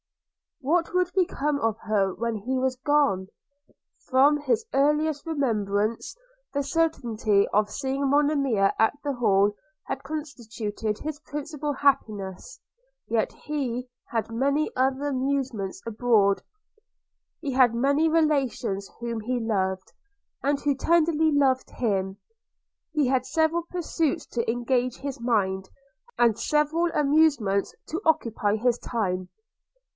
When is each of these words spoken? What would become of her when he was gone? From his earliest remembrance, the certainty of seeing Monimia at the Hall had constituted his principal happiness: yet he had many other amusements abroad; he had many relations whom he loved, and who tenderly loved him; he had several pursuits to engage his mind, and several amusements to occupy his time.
What 0.61 0.93
would 0.95 1.11
become 1.13 1.59
of 1.59 1.77
her 1.83 2.11
when 2.13 2.35
he 2.35 2.57
was 2.57 2.75
gone? 2.75 3.27
From 4.09 4.37
his 4.37 4.65
earliest 4.73 5.27
remembrance, 5.27 6.15
the 6.53 6.63
certainty 6.63 7.47
of 7.49 7.69
seeing 7.69 8.07
Monimia 8.09 8.73
at 8.79 8.93
the 9.03 9.13
Hall 9.13 9.55
had 9.87 10.03
constituted 10.03 10.99
his 10.99 11.19
principal 11.19 11.73
happiness: 11.73 12.59
yet 13.07 13.31
he 13.45 13.89
had 14.09 14.31
many 14.31 14.71
other 14.75 15.07
amusements 15.07 15.81
abroad; 15.85 16.41
he 17.39 17.51
had 17.53 17.75
many 17.75 18.07
relations 18.09 18.89
whom 19.01 19.19
he 19.21 19.39
loved, 19.39 19.93
and 20.43 20.59
who 20.61 20.75
tenderly 20.75 21.31
loved 21.31 21.69
him; 21.71 22.17
he 22.93 23.07
had 23.07 23.25
several 23.25 23.63
pursuits 23.63 24.25
to 24.27 24.49
engage 24.49 24.97
his 24.97 25.19
mind, 25.19 25.69
and 26.17 26.39
several 26.39 26.87
amusements 26.93 27.73
to 27.87 28.01
occupy 28.05 28.55
his 28.55 28.79
time. 28.79 29.29